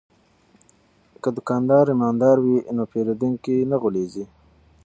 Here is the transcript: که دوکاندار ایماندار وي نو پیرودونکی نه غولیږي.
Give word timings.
که 1.21 1.29
دوکاندار 1.37 1.85
ایماندار 1.91 2.37
وي 2.45 2.57
نو 2.75 2.83
پیرودونکی 2.91 3.55
نه 3.71 3.77
غولیږي. 3.81 4.25